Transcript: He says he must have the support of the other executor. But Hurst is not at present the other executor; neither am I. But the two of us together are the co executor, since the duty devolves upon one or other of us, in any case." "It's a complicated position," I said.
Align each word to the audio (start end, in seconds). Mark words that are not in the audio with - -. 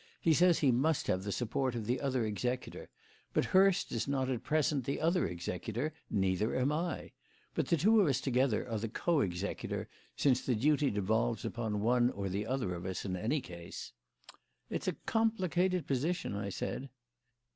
He 0.19 0.33
says 0.33 0.57
he 0.57 0.71
must 0.71 1.05
have 1.05 1.23
the 1.23 1.31
support 1.31 1.75
of 1.75 1.85
the 1.85 2.01
other 2.01 2.25
executor. 2.25 2.89
But 3.35 3.45
Hurst 3.53 3.91
is 3.91 4.07
not 4.07 4.31
at 4.31 4.41
present 4.43 4.83
the 4.83 4.99
other 4.99 5.27
executor; 5.27 5.93
neither 6.09 6.55
am 6.57 6.71
I. 6.71 7.11
But 7.53 7.67
the 7.67 7.77
two 7.77 8.01
of 8.01 8.07
us 8.07 8.19
together 8.19 8.67
are 8.67 8.79
the 8.79 8.89
co 8.89 9.19
executor, 9.19 9.87
since 10.15 10.41
the 10.43 10.55
duty 10.55 10.89
devolves 10.89 11.45
upon 11.45 11.81
one 11.81 12.09
or 12.09 12.27
other 12.47 12.73
of 12.73 12.87
us, 12.87 13.05
in 13.05 13.15
any 13.15 13.41
case." 13.41 13.93
"It's 14.71 14.87
a 14.87 14.93
complicated 15.05 15.85
position," 15.85 16.35
I 16.35 16.49
said. 16.49 16.89